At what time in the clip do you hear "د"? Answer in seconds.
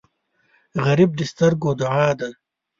1.15-1.21